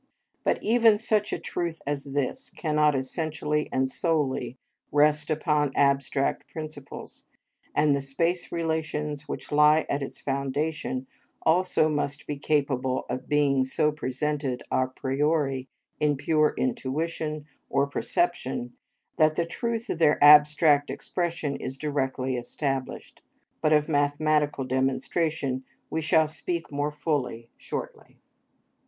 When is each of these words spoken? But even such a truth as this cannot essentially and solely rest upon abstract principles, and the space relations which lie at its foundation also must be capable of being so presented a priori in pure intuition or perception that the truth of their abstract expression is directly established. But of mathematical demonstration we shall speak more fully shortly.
But 0.43 0.57
even 0.63 0.97
such 0.97 1.31
a 1.31 1.37
truth 1.37 1.79
as 1.85 2.05
this 2.05 2.49
cannot 2.49 2.95
essentially 2.95 3.69
and 3.71 3.87
solely 3.87 4.57
rest 4.91 5.29
upon 5.29 5.71
abstract 5.75 6.47
principles, 6.51 7.25
and 7.75 7.93
the 7.93 8.01
space 8.01 8.51
relations 8.51 9.27
which 9.27 9.51
lie 9.51 9.85
at 9.87 10.01
its 10.01 10.19
foundation 10.19 11.05
also 11.43 11.87
must 11.87 12.25
be 12.25 12.35
capable 12.39 13.05
of 13.11 13.29
being 13.29 13.63
so 13.63 13.91
presented 13.91 14.63
a 14.71 14.87
priori 14.87 15.69
in 15.99 16.17
pure 16.17 16.55
intuition 16.57 17.45
or 17.69 17.85
perception 17.85 18.73
that 19.17 19.35
the 19.35 19.45
truth 19.45 19.87
of 19.87 19.99
their 19.99 20.17
abstract 20.23 20.89
expression 20.89 21.55
is 21.57 21.77
directly 21.77 22.35
established. 22.37 23.21
But 23.61 23.71
of 23.71 23.87
mathematical 23.87 24.63
demonstration 24.65 25.63
we 25.91 26.01
shall 26.01 26.25
speak 26.25 26.71
more 26.71 26.91
fully 26.91 27.51
shortly. 27.55 28.17